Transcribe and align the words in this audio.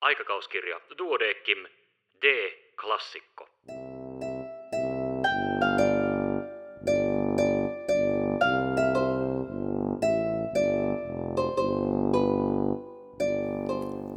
Aikakauskirja 0.00 0.80
Duodeckim 0.98 1.58
D. 2.22 2.50
Klassikko. 2.80 3.48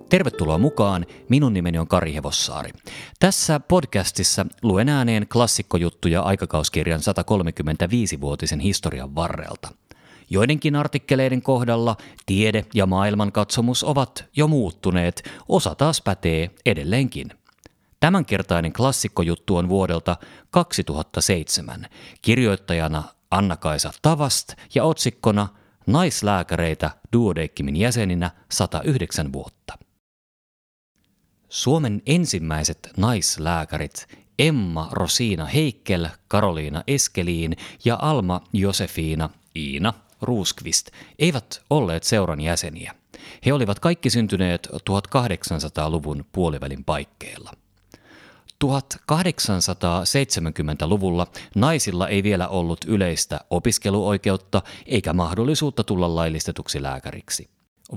Tervetuloa 0.09 0.57
mukaan. 0.57 1.05
Minun 1.29 1.53
nimeni 1.53 1.77
on 1.77 1.87
Kari 1.87 2.13
Hevossaari. 2.13 2.69
Tässä 3.19 3.59
podcastissa 3.59 4.45
luen 4.63 4.89
ääneen 4.89 5.27
klassikkojuttuja 5.27 6.21
aikakauskirjan 6.21 6.99
135-vuotisen 6.99 8.59
historian 8.59 9.15
varrelta. 9.15 9.80
Joidenkin 10.33 10.75
artikkeleiden 10.75 11.41
kohdalla 11.41 11.97
tiede 12.25 12.65
ja 12.73 12.85
maailmankatsomus 12.85 13.83
ovat 13.83 14.25
jo 14.35 14.47
muuttuneet, 14.47 15.29
osa 15.49 15.75
taas 15.75 16.01
pätee 16.01 16.51
edelleenkin. 16.65 17.31
Tämänkertainen 17.99 18.73
klassikkojuttu 18.73 19.57
on 19.57 19.69
vuodelta 19.69 20.17
2007. 20.49 21.87
Kirjoittajana 22.21 23.03
Anna-Kaisa 23.31 23.91
Tavast 24.01 24.53
ja 24.75 24.83
otsikkona 24.83 25.47
Naislääkäreitä 25.87 26.91
Duodeckimin 27.13 27.75
jäseninä 27.75 28.31
109 28.51 29.33
vuotta. 29.33 29.77
Suomen 31.49 32.01
ensimmäiset 32.05 32.89
naislääkärit 32.97 34.07
Emma 34.39 34.89
Rosina 34.91 35.45
Heikkel, 35.45 36.07
Karoliina 36.27 36.83
Eskeliin 36.87 37.57
ja 37.85 37.99
Alma 38.01 38.41
Josefina 38.53 39.29
Iina 39.55 39.93
Ruuskvist 40.21 40.89
eivät 41.19 41.61
olleet 41.69 42.03
seuran 42.03 42.41
jäseniä. 42.41 42.95
He 43.45 43.53
olivat 43.53 43.79
kaikki 43.79 44.09
syntyneet 44.09 44.67
1800-luvun 44.67 46.25
puolivälin 46.31 46.83
paikkeilla. 46.83 47.53
1870-luvulla 48.65 51.27
naisilla 51.55 52.07
ei 52.07 52.23
vielä 52.23 52.47
ollut 52.47 52.85
yleistä 52.87 53.39
opiskeluoikeutta 53.49 54.61
eikä 54.85 55.13
mahdollisuutta 55.13 55.83
tulla 55.83 56.15
laillistetuksi 56.15 56.83
lääkäriksi. 56.83 57.49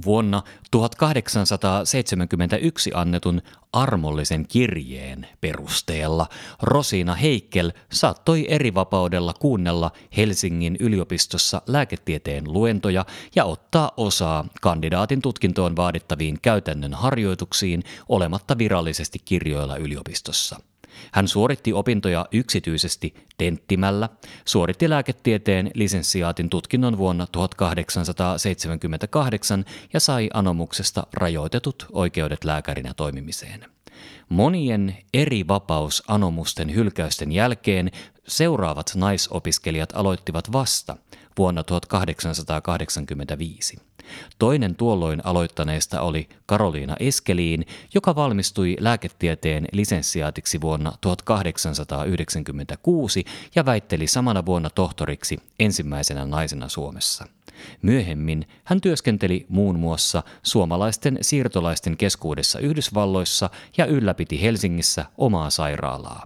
Vuonna 0.04 0.42
1871 0.70 2.90
annetun 2.94 3.42
armollisen 3.72 4.48
kirjeen 4.48 5.26
perusteella 5.40 6.26
Rosina 6.62 7.14
Heikkel 7.14 7.72
saattoi 7.92 8.46
eri 8.48 8.74
vapaudella 8.74 9.34
kuunnella 9.40 9.90
Helsingin 10.16 10.76
yliopistossa 10.80 11.62
lääketieteen 11.66 12.52
luentoja 12.52 13.04
ja 13.34 13.44
ottaa 13.44 13.90
osaa 13.96 14.44
kandidaatin 14.60 15.22
tutkintoon 15.22 15.76
vaadittaviin 15.76 16.38
käytännön 16.42 16.94
harjoituksiin 16.94 17.82
olematta 18.08 18.58
virallisesti 18.58 19.18
kirjoilla 19.24 19.76
yliopistossa. 19.76 20.60
Hän 21.12 21.28
suoritti 21.28 21.72
opintoja 21.72 22.26
yksityisesti 22.32 23.14
tenttimällä, 23.38 24.08
suoritti 24.44 24.90
lääketieteen 24.90 25.70
lisenssiaatin 25.74 26.50
tutkinnon 26.50 26.98
vuonna 26.98 27.26
1878 27.26 29.64
ja 29.92 30.00
sai 30.00 30.30
anomuksesta 30.34 31.06
rajoitetut 31.12 31.86
oikeudet 31.92 32.44
lääkärinä 32.44 32.94
toimimiseen. 32.94 33.64
Monien 34.28 34.96
eri 35.14 35.48
vapausanomusten 35.48 36.74
hylkäysten 36.74 37.32
jälkeen 37.32 37.90
seuraavat 38.28 38.92
naisopiskelijat 38.94 39.92
aloittivat 39.94 40.52
vasta 40.52 40.96
vuonna 41.38 41.64
1885. 41.64 43.78
Toinen 44.38 44.76
tuolloin 44.76 45.20
aloittaneesta 45.24 46.00
oli 46.00 46.28
Karoliina 46.46 46.96
Eskeliin, 47.00 47.66
joka 47.94 48.14
valmistui 48.14 48.76
lääketieteen 48.80 49.68
lisenssiaatiksi 49.72 50.60
vuonna 50.60 50.92
1896 51.00 53.24
ja 53.54 53.64
väitteli 53.64 54.06
samana 54.06 54.46
vuonna 54.46 54.70
tohtoriksi 54.70 55.38
ensimmäisenä 55.58 56.24
naisena 56.24 56.68
Suomessa. 56.68 57.26
Myöhemmin 57.82 58.46
hän 58.64 58.80
työskenteli 58.80 59.46
muun 59.48 59.78
muassa 59.78 60.22
suomalaisten 60.42 61.18
siirtolaisten 61.20 61.96
keskuudessa 61.96 62.58
Yhdysvalloissa 62.58 63.50
ja 63.76 63.86
ylläpiti 63.86 64.42
Helsingissä 64.42 65.04
omaa 65.18 65.50
sairaalaa. 65.50 66.24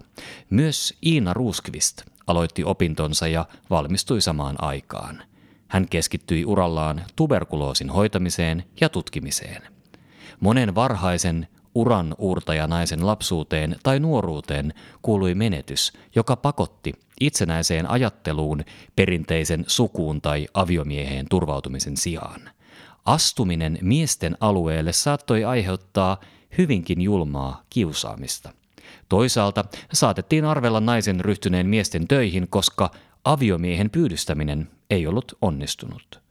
Myös 0.49 0.93
Iina 1.05 1.33
Ruuskvist 1.33 2.01
aloitti 2.27 2.63
opintonsa 2.63 3.27
ja 3.27 3.45
valmistui 3.69 4.21
samaan 4.21 4.63
aikaan. 4.63 5.23
Hän 5.69 5.87
keskittyi 5.89 6.45
urallaan 6.45 7.01
tuberkuloosin 7.15 7.89
hoitamiseen 7.89 8.63
ja 8.81 8.89
tutkimiseen. 8.89 9.61
Monen 10.39 10.75
varhaisen 10.75 11.47
uran 11.75 12.15
uurtaja 12.17 12.67
naisen 12.67 13.05
lapsuuteen 13.05 13.75
tai 13.83 13.99
nuoruuteen 13.99 14.73
kuului 15.01 15.35
menetys, 15.35 15.93
joka 16.15 16.35
pakotti 16.35 16.93
itsenäiseen 17.19 17.89
ajatteluun 17.89 18.63
perinteisen 18.95 19.63
sukuun 19.67 20.21
tai 20.21 20.47
aviomieheen 20.53 21.25
turvautumisen 21.29 21.97
sijaan. 21.97 22.49
Astuminen 23.05 23.77
miesten 23.81 24.37
alueelle 24.39 24.93
saattoi 24.93 25.43
aiheuttaa 25.43 26.19
hyvinkin 26.57 27.01
julmaa 27.01 27.63
kiusaamista. 27.69 28.53
Toisaalta 29.09 29.65
saatettiin 29.93 30.45
arvella 30.45 30.79
naisen 30.79 31.19
ryhtyneen 31.19 31.67
miesten 31.67 32.07
töihin, 32.07 32.47
koska 32.49 32.91
aviomiehen 33.23 33.89
pyydystäminen 33.89 34.69
ei 34.89 35.07
ollut 35.07 35.37
onnistunut. 35.41 36.21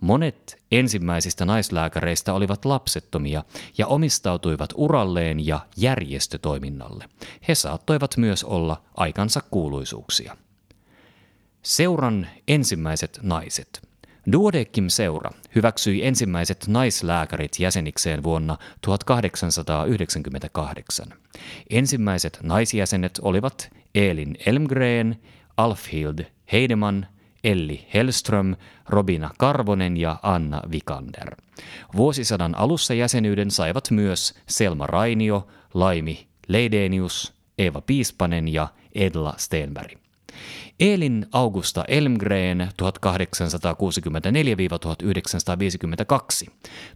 Monet 0.00 0.62
ensimmäisistä 0.72 1.44
naislääkäreistä 1.44 2.34
olivat 2.34 2.64
lapsettomia 2.64 3.44
ja 3.78 3.86
omistautuivat 3.86 4.70
uralleen 4.76 5.46
ja 5.46 5.60
järjestötoiminnalle. 5.76 7.04
He 7.48 7.54
saattoivat 7.54 8.16
myös 8.16 8.44
olla 8.44 8.82
aikansa 8.96 9.40
kuuluisuuksia. 9.50 10.36
Seuran 11.62 12.26
ensimmäiset 12.48 13.18
naiset. 13.22 13.90
Duodeckim-seura 14.32 15.30
hyväksyi 15.54 16.06
ensimmäiset 16.06 16.64
naislääkärit 16.68 17.60
jäsenikseen 17.60 18.22
vuonna 18.22 18.56
1898. 18.80 21.14
Ensimmäiset 21.70 22.38
naisjäsenet 22.42 23.18
olivat 23.22 23.70
Elin 23.94 24.36
Elmgren, 24.46 25.16
Alfhild 25.56 26.18
Heidemann, 26.52 27.06
Elli 27.44 27.86
Hellström, 27.94 28.56
Robina 28.88 29.30
Karvonen 29.38 29.96
ja 29.96 30.16
Anna 30.22 30.62
Vikander. 30.70 31.36
Vuosisadan 31.96 32.54
alussa 32.54 32.94
jäsenyyden 32.94 33.50
saivat 33.50 33.90
myös 33.90 34.34
Selma 34.48 34.86
Rainio, 34.86 35.48
Laimi 35.74 36.26
Leidenius, 36.48 37.32
Eeva 37.58 37.80
Piispanen 37.80 38.48
ja 38.48 38.68
Edla 38.94 39.34
Stenberg. 39.38 40.00
Elin 40.80 41.26
Augusta 41.32 41.84
Elmgren 41.88 42.60
1864-1952 42.60 42.64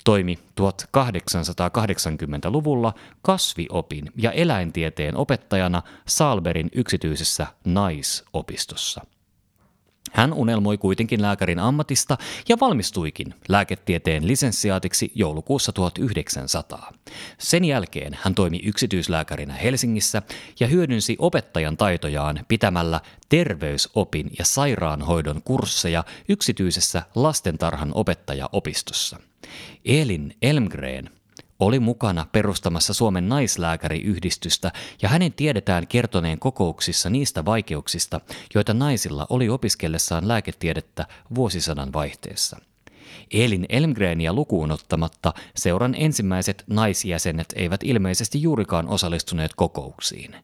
toimi 0.04 0.38
1880-luvulla 0.60 2.94
kasviopin 3.22 4.10
ja 4.16 4.32
eläintieteen 4.32 5.16
opettajana 5.16 5.82
Salberin 6.08 6.70
yksityisessä 6.74 7.46
naisopistossa. 7.64 9.06
Hän 10.14 10.32
unelmoi 10.32 10.78
kuitenkin 10.78 11.22
lääkärin 11.22 11.58
ammatista 11.58 12.18
ja 12.48 12.56
valmistuikin 12.60 13.34
lääketieteen 13.48 14.28
lisenssiaatiksi 14.28 15.12
joulukuussa 15.14 15.72
1900. 15.72 16.92
Sen 17.38 17.64
jälkeen 17.64 18.18
hän 18.22 18.34
toimi 18.34 18.60
yksityislääkärinä 18.64 19.54
Helsingissä 19.54 20.22
ja 20.60 20.66
hyödynsi 20.66 21.16
opettajan 21.18 21.76
taitojaan 21.76 22.40
pitämällä 22.48 23.00
terveysopin 23.28 24.30
ja 24.38 24.44
sairaanhoidon 24.44 25.42
kursseja 25.42 26.04
yksityisessä 26.28 27.02
lastentarhan 27.14 27.90
opettajaopistossa. 27.94 29.16
Elin 29.84 30.36
Elmgren 30.42 31.10
oli 31.60 31.78
mukana 31.78 32.26
perustamassa 32.32 32.94
Suomen 32.94 33.28
naislääkäriyhdistystä 33.28 34.72
ja 35.02 35.08
hänen 35.08 35.32
tiedetään 35.32 35.86
kertoneen 35.86 36.38
kokouksissa 36.38 37.10
niistä 37.10 37.44
vaikeuksista, 37.44 38.20
joita 38.54 38.74
naisilla 38.74 39.26
oli 39.30 39.48
opiskellessaan 39.48 40.28
lääketiedettä 40.28 41.06
vuosisadan 41.34 41.92
vaihteessa. 41.92 42.56
Elin 43.30 43.66
Elmgrenia 43.68 44.32
lukuun 44.32 44.70
ottamatta 44.70 45.34
seuran 45.56 45.94
ensimmäiset 45.98 46.64
naisjäsenet 46.66 47.52
eivät 47.56 47.80
ilmeisesti 47.84 48.42
juurikaan 48.42 48.88
osallistuneet 48.88 49.54
kokouksiin. 49.56 50.36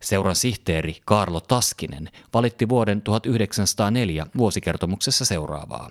Seuran 0.00 0.36
sihteeri 0.36 0.96
Karlo 1.04 1.40
Taskinen 1.40 2.10
valitti 2.34 2.68
vuoden 2.68 3.02
1904 3.02 4.26
vuosikertomuksessa 4.36 5.24
seuraavaa. 5.24 5.90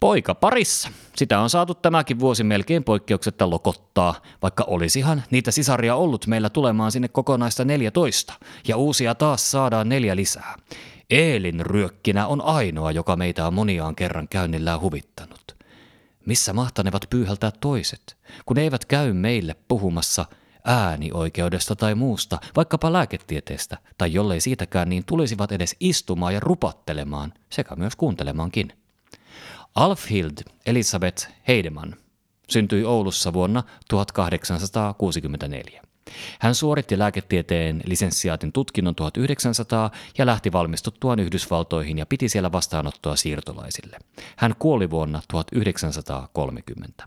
Poika 0.00 0.34
parissa. 0.34 0.88
Sitä 1.16 1.40
on 1.40 1.50
saatu 1.50 1.74
tämäkin 1.74 2.18
vuosi 2.18 2.44
melkein 2.44 2.84
poikkeuksetta 2.84 3.50
lokottaa, 3.50 4.14
vaikka 4.42 4.64
olisihan 4.66 5.22
niitä 5.30 5.50
sisaria 5.50 5.96
ollut 5.96 6.26
meillä 6.26 6.50
tulemaan 6.50 6.92
sinne 6.92 7.08
kokonaista 7.08 7.64
14, 7.64 8.34
ja 8.68 8.76
uusia 8.76 9.14
taas 9.14 9.50
saadaan 9.50 9.88
neljä 9.88 10.16
lisää. 10.16 10.54
Eelin 11.10 11.60
ryökkinä 11.60 12.26
on 12.26 12.40
ainoa, 12.42 12.92
joka 12.92 13.16
meitä 13.16 13.46
on 13.46 13.54
moniaan 13.54 13.96
kerran 13.96 14.28
käynnillään 14.28 14.80
huvittanut. 14.80 15.56
Missä 16.26 16.52
mahtanevat 16.52 17.02
pyyhältää 17.10 17.50
toiset, 17.60 18.16
kun 18.46 18.58
eivät 18.58 18.84
käy 18.84 19.12
meille 19.12 19.56
puhumassa 19.68 20.24
äänioikeudesta 20.64 21.76
tai 21.76 21.94
muusta, 21.94 22.38
vaikkapa 22.56 22.92
lääketieteestä, 22.92 23.78
tai 23.98 24.12
jollei 24.12 24.40
siitäkään, 24.40 24.88
niin 24.88 25.04
tulisivat 25.06 25.52
edes 25.52 25.76
istumaan 25.80 26.34
ja 26.34 26.40
rupattelemaan, 26.40 27.32
sekä 27.50 27.76
myös 27.76 27.96
kuuntelemaankin. 27.96 28.72
Alfhild 29.76 30.36
Elisabeth 30.66 31.28
Heidemann 31.48 31.92
syntyi 32.48 32.84
Oulussa 32.84 33.32
vuonna 33.32 33.62
1864. 33.88 35.82
Hän 36.40 36.54
suoritti 36.54 36.98
lääketieteen 36.98 37.82
lisenssiaatin 37.86 38.52
tutkinnon 38.52 38.94
1900 38.94 39.90
ja 40.18 40.26
lähti 40.26 40.52
valmistuttuaan 40.52 41.18
Yhdysvaltoihin 41.18 41.98
ja 41.98 42.06
piti 42.06 42.28
siellä 42.28 42.52
vastaanottoa 42.52 43.16
siirtolaisille. 43.16 43.98
Hän 44.36 44.54
kuoli 44.58 44.90
vuonna 44.90 45.22
1930. 45.28 47.06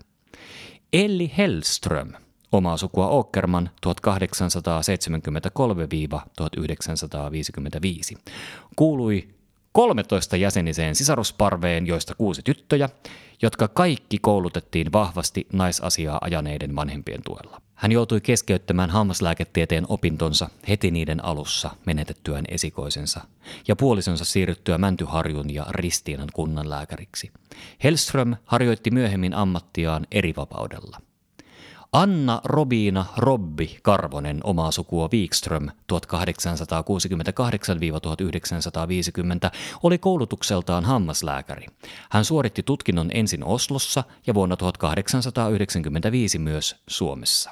Elli 0.94 1.32
Hellström, 1.38 2.14
omaa 2.52 2.78
sukua 2.78 3.10
Åkerman 3.10 3.70
1873-1955, 3.86 3.90
kuului 8.76 9.39
13 9.72 10.38
jäseniseen 10.38 10.96
sisarusparveen, 10.96 11.88
joista 11.88 12.16
kuusi 12.16 12.42
tyttöjä, 12.44 12.90
jotka 13.42 13.68
kaikki 13.68 14.18
koulutettiin 14.22 14.92
vahvasti 14.94 15.48
naisasiaa 15.54 16.18
ajaneiden 16.22 16.76
vanhempien 16.76 17.22
tuella. 17.26 17.62
Hän 17.76 17.92
joutui 17.92 18.22
keskeyttämään 18.22 18.90
hammaslääketieteen 18.90 19.86
opintonsa 19.90 20.50
heti 20.68 20.92
niiden 20.92 21.26
alussa 21.26 21.70
menetettyään 21.86 22.46
esikoisensa 22.48 23.22
ja 23.68 23.76
puolisonsa 23.76 24.26
siirryttyä 24.26 24.78
Mäntyharjun 24.78 25.54
ja 25.54 25.66
Ristiinan 25.70 26.30
kunnan 26.34 26.70
lääkäriksi. 26.70 27.32
Hellström 27.84 28.36
harjoitti 28.46 28.92
myöhemmin 28.92 29.34
ammattiaan 29.34 30.08
eri 30.12 30.34
vapaudella. 30.38 30.98
Anna 31.94 32.42
Robiina 32.44 33.06
Robbi 33.18 33.78
Karvonen, 33.84 34.40
omaa 34.44 34.72
sukua 34.72 35.10
Wikström 35.14 35.68
1868-1950, 35.68 35.72
oli 39.84 39.98
koulutukseltaan 39.98 40.86
hammaslääkäri. 40.86 41.66
Hän 42.10 42.26
suoritti 42.26 42.64
tutkinnon 42.64 43.10
ensin 43.14 43.44
Oslossa 43.44 44.04
ja 44.28 44.34
vuonna 44.34 44.58
1895 44.58 46.40
myös 46.40 46.76
Suomessa. 46.88 47.52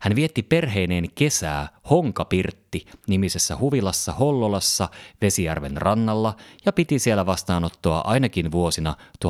Hän 0.00 0.16
vietti 0.16 0.42
perheineen 0.42 1.08
kesää 1.14 1.68
Honkapirtti 1.90 2.86
nimisessä 3.06 3.56
huvilassa 3.56 4.12
Hollolassa 4.12 4.88
Vesijärven 5.20 5.76
rannalla 5.76 6.36
ja 6.66 6.72
piti 6.72 6.98
siellä 6.98 7.26
vastaanottoa 7.26 8.00
ainakin 8.00 8.52
vuosina 8.52 8.94
1905-1910. 9.24 9.28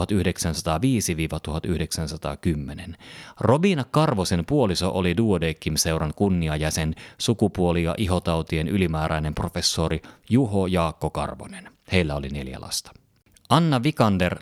Robina 3.40 3.84
Karvosen 3.90 4.46
puoliso 4.46 4.90
oli 4.94 5.16
Duodekim-seuran 5.16 6.12
kunniajäsen, 6.16 6.94
sukupuoli- 7.18 7.84
ja 7.84 7.94
ihotautien 7.98 8.68
ylimääräinen 8.68 9.34
professori 9.34 10.02
Juho 10.30 10.66
Jaakko 10.66 11.10
Karvonen. 11.10 11.70
Heillä 11.92 12.14
oli 12.14 12.28
neljä 12.28 12.60
lasta. 12.60 13.05
Anna 13.48 13.82
Vikander 13.82 14.34
1873-1938 14.34 14.38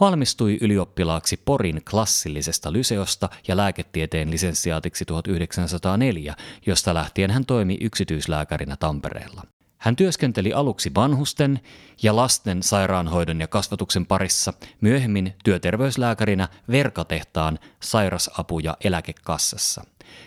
valmistui 0.00 0.58
ylioppilaaksi 0.60 1.36
Porin 1.36 1.82
klassillisesta 1.90 2.72
lyseosta 2.72 3.28
ja 3.48 3.56
lääketieteen 3.56 4.30
lisenssiaatiksi 4.30 5.04
1904, 5.04 6.34
josta 6.66 6.94
lähtien 6.94 7.30
hän 7.30 7.46
toimi 7.46 7.78
yksityislääkärinä 7.80 8.76
Tampereella. 8.76 9.42
Hän 9.78 9.96
työskenteli 9.96 10.52
aluksi 10.52 10.90
vanhusten 10.94 11.60
ja 12.02 12.16
lasten 12.16 12.62
sairaanhoidon 12.62 13.40
ja 13.40 13.48
kasvatuksen 13.48 14.06
parissa, 14.06 14.52
myöhemmin 14.80 15.34
työterveyslääkärinä 15.44 16.48
Verkatehtaan 16.70 17.58
sairasapu- 17.80 18.60
ja 18.62 18.76
eläkekassassa. 18.84 19.84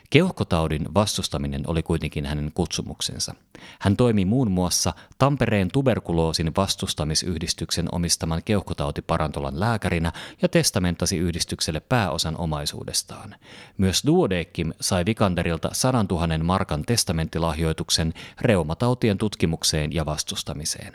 Keuhkotaudin 0.09 0.93
vastustaminen 0.93 1.63
oli 1.67 1.83
kuitenkin 1.83 2.25
hänen 2.25 2.51
kutsumuksensa. 2.53 3.35
Hän 3.79 3.97
toimi 3.97 4.25
muun 4.25 4.51
muassa 4.51 4.93
Tampereen 5.17 5.69
tuberkuloosin 5.73 6.51
vastustamisyhdistyksen 6.57 7.87
omistaman 7.91 8.41
keuhkotautiparantolan 8.45 9.59
lääkärinä 9.59 10.11
ja 10.41 10.49
testamentasi 10.49 11.17
yhdistykselle 11.17 11.79
pääosan 11.79 12.37
omaisuudestaan. 12.37 13.35
Myös 13.77 14.03
Duodekim 14.07 14.71
sai 14.81 15.05
Vikanderilta 15.05 15.69
100 15.73 16.05
000 16.09 16.37
markan 16.37 16.83
testamenttilahjoituksen 16.85 18.13
reumatautien 18.41 19.17
tutkimukseen 19.17 19.93
ja 19.93 20.05
vastustamiseen. 20.05 20.93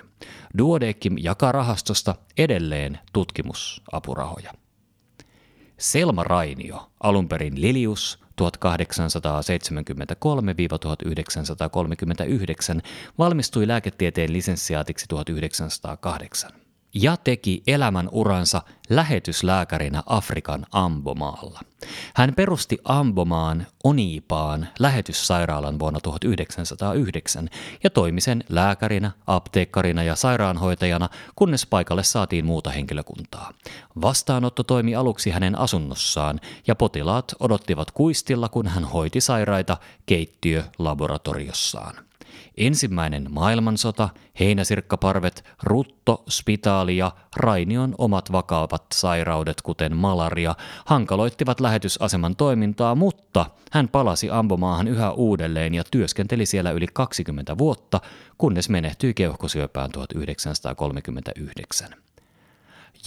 Duodekim 0.58 1.16
jakaa 1.18 1.52
rahastosta 1.52 2.14
edelleen 2.38 2.98
tutkimusapurahoja. 3.12 4.52
Selma 5.78 6.24
Rainio, 6.24 6.90
alun 7.00 7.28
perin 7.28 7.60
Lilius, 7.60 8.18
1873-1939 8.40 8.44
valmistui 13.18 13.68
lääketieteen 13.68 14.32
lisenssiaatiksi 14.32 15.06
1908 15.08 16.69
ja 16.94 17.16
teki 17.16 17.62
elämän 17.66 18.08
uransa 18.12 18.62
lähetyslääkärinä 18.90 20.02
Afrikan 20.06 20.66
Ambomaalla. 20.72 21.60
Hän 22.14 22.34
perusti 22.34 22.78
Ambomaan 22.84 23.66
Onipaan 23.84 24.68
lähetyssairaalan 24.78 25.78
vuonna 25.78 26.00
1909 26.00 27.48
ja 27.84 27.90
toimi 27.90 28.20
sen 28.20 28.44
lääkärinä, 28.48 29.10
apteekkarina 29.26 30.02
ja 30.02 30.16
sairaanhoitajana, 30.16 31.08
kunnes 31.36 31.66
paikalle 31.66 32.02
saatiin 32.02 32.46
muuta 32.46 32.70
henkilökuntaa. 32.70 33.52
Vastaanotto 34.02 34.62
toimi 34.62 34.94
aluksi 34.94 35.30
hänen 35.30 35.58
asunnossaan 35.58 36.40
ja 36.66 36.74
potilaat 36.74 37.34
odottivat 37.40 37.90
kuistilla, 37.90 38.48
kun 38.48 38.68
hän 38.68 38.84
hoiti 38.84 39.20
sairaita 39.20 39.76
keittiö-laboratoriossaan. 40.06 42.09
Ensimmäinen 42.56 43.26
maailmansota, 43.30 44.08
heinäsirkkaparvet, 44.40 45.44
rutto, 45.62 46.24
spitaali 46.28 46.96
ja 46.96 47.12
Rainion 47.36 47.94
omat 47.98 48.32
vakavat 48.32 48.84
sairaudet, 48.94 49.62
kuten 49.62 49.96
malaria, 49.96 50.54
hankaloittivat 50.84 51.60
lähetysaseman 51.60 52.36
toimintaa, 52.36 52.94
mutta 52.94 53.46
hän 53.72 53.88
palasi 53.88 54.30
Ambomaahan 54.30 54.88
yhä 54.88 55.12
uudelleen 55.12 55.74
ja 55.74 55.84
työskenteli 55.90 56.46
siellä 56.46 56.70
yli 56.70 56.86
20 56.92 57.58
vuotta, 57.58 58.00
kunnes 58.38 58.68
menehtyi 58.68 59.14
keuhkosyöpään 59.14 59.90
1939. 59.90 62.09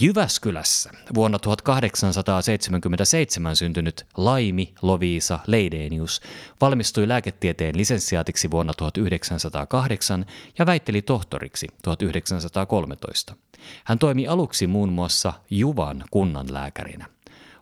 Jyväskylässä 0.00 0.90
vuonna 1.14 1.38
1877 1.38 3.56
syntynyt 3.56 4.06
Laimi 4.16 4.74
Loviisa 4.82 5.38
Leidenius 5.46 6.20
valmistui 6.60 7.08
lääketieteen 7.08 7.76
lisenssiaatiksi 7.76 8.50
vuonna 8.50 8.74
1908 8.74 10.26
ja 10.58 10.66
väitteli 10.66 11.02
tohtoriksi 11.02 11.66
1913. 11.82 13.36
Hän 13.84 13.98
toimi 13.98 14.28
aluksi 14.28 14.66
muun 14.66 14.92
muassa 14.92 15.32
Juvan 15.50 16.04
kunnanlääkärinä. 16.10 17.13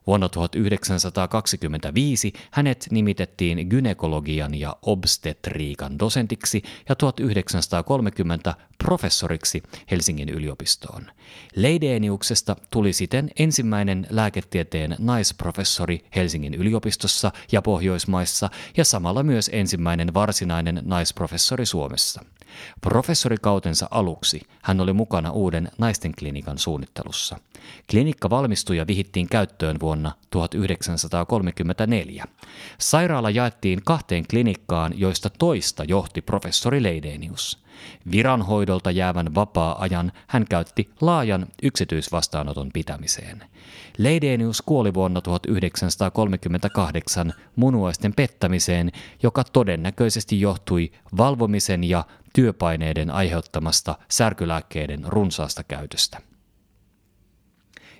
Vuonna 0.06 0.28
1925 0.28 2.32
hänet 2.50 2.86
nimitettiin 2.90 3.68
gynekologian 3.68 4.54
ja 4.54 4.76
obstetriikan 4.82 5.98
dosentiksi 5.98 6.62
ja 6.88 6.94
1930 6.94 8.54
professoriksi 8.78 9.62
Helsingin 9.90 10.28
yliopistoon. 10.28 11.06
Leideniuksesta 11.56 12.56
tuli 12.70 12.92
siten 12.92 13.30
ensimmäinen 13.38 14.06
lääketieteen 14.10 14.96
naisprofessori 14.98 16.04
Helsingin 16.16 16.54
yliopistossa 16.54 17.32
ja 17.52 17.62
Pohjoismaissa 17.62 18.50
ja 18.76 18.84
samalla 18.84 19.22
myös 19.22 19.50
ensimmäinen 19.52 20.14
varsinainen 20.14 20.82
naisprofessori 20.84 21.66
Suomessa. 21.66 22.24
Professorikautensa 22.80 23.88
aluksi 23.90 24.40
hän 24.62 24.80
oli 24.80 24.92
mukana 24.92 25.30
uuden 25.30 25.70
naisten 25.78 26.12
klinikan 26.18 26.58
suunnittelussa. 26.58 27.38
Klinikka 27.90 28.30
valmistui 28.30 28.76
ja 28.76 28.86
vihittiin 28.86 29.28
käyttöön 29.28 29.80
vuonna 29.92 30.12
1934. 30.30 32.24
Sairaala 32.78 33.30
jaettiin 33.30 33.80
kahteen 33.84 34.24
klinikkaan, 34.30 34.92
joista 34.96 35.30
toista 35.38 35.84
johti 35.84 36.22
professori 36.22 36.82
Leidenius. 36.82 37.62
Viranhoidolta 38.10 38.90
jäävän 38.90 39.34
vapaa-ajan 39.34 40.12
hän 40.26 40.44
käytti 40.50 40.90
laajan 41.00 41.46
yksityisvastaanoton 41.62 42.70
pitämiseen. 42.72 43.44
Leidenius 43.98 44.62
kuoli 44.62 44.94
vuonna 44.94 45.20
1938 45.20 47.34
munuaisten 47.56 48.14
pettämiseen, 48.14 48.92
joka 49.22 49.44
todennäköisesti 49.44 50.40
johtui 50.40 50.92
valvomisen 51.16 51.84
ja 51.84 52.04
työpaineiden 52.34 53.10
aiheuttamasta 53.10 53.98
särkylääkkeiden 54.08 55.04
runsaasta 55.06 55.64
käytöstä. 55.64 56.31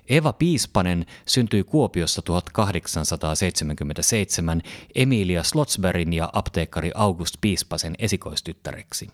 Eva 0.09 0.33
Piispanen 0.33 1.05
syntyi 1.25 1.63
Kuopiossa 1.63 2.21
1877 2.21 4.61
Emilia 4.95 5.43
Slotsbergin 5.43 6.13
ja 6.13 6.29
apteekkari 6.33 6.91
August 6.95 7.35
Piispasen 7.41 7.95
esikoistyttäreksi. 7.99 9.09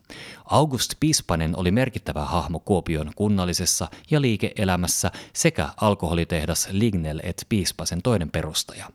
August 0.46 0.94
Piispanen 1.00 1.58
oli 1.58 1.72
merkittävä 1.72 2.26
hahmo 2.26 2.60
Kuopion 2.60 3.12
kunnallisessa 3.16 3.88
ja 4.12 4.22
liike-elämässä 4.22 5.12
sekä 5.34 5.70
alkoholitehdas 5.82 6.68
Lignel 6.72 7.20
et 7.24 7.46
Piispasen 7.50 8.02
toinen 8.02 8.32
perustaja. 8.32 8.86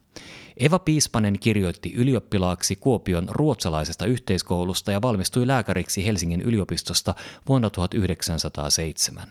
Eva 0.56 0.78
Piispanen 0.78 1.38
kirjoitti 1.38 1.92
ylioppilaaksi 1.94 2.76
Kuopion 2.76 3.28
ruotsalaisesta 3.30 4.06
yhteiskoulusta 4.06 4.92
ja 4.92 5.02
valmistui 5.02 5.46
lääkäriksi 5.46 6.06
Helsingin 6.06 6.40
yliopistosta 6.40 7.14
vuonna 7.48 7.70
1907. 7.70 9.28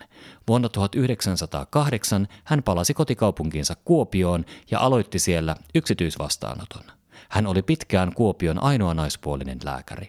Vuonna 0.48 0.70
1908 0.70 2.28
hän 2.44 2.64
palasi 2.64 2.94
kotikaupunkiinsa 2.94 3.76
Kuopioon 3.86 4.46
ja 4.72 4.80
aloitti 4.80 5.20
siellä 5.20 5.56
yksityisvastaanoton. 5.76 6.84
Hän 7.30 7.48
oli 7.48 7.62
pitkään 7.62 8.14
Kuopion 8.14 8.64
ainoa 8.64 8.94
naispuolinen 8.94 9.60
lääkäri. 9.64 10.08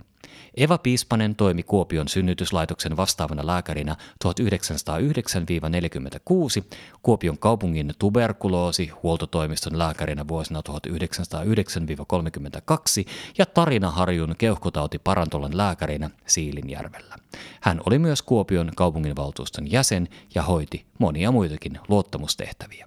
Eva 0.57 0.79
Piispanen 0.79 1.37
toimi 1.37 1.63
Kuopion 1.63 2.09
synnytyslaitoksen 2.09 2.97
vastaavana 2.97 3.47
lääkärinä 3.47 3.97
1909-46, 4.25 4.29
Kuopion 7.03 7.39
kaupungin 7.39 7.95
tuberkuloosi 7.99 8.91
huoltotoimiston 9.03 9.79
lääkärinä 9.79 10.29
vuosina 10.29 10.63
1909-32 10.69 10.73
ja 13.39 13.47
Tarinaharjun 13.47 14.35
keuhkotauti 14.39 14.99
parantolan 14.99 15.57
lääkärinä 15.57 16.11
Siilinjärvellä. 16.27 17.17
Hän 17.61 17.81
oli 17.87 17.99
myös 17.99 18.23
Kuopion 18.23 18.71
kaupunginvaltuuston 18.77 19.73
jäsen 19.73 20.09
ja 20.35 20.43
hoiti 20.43 20.87
monia 20.99 21.33
muitakin 21.33 21.79
luottamustehtäviä. 21.89 22.87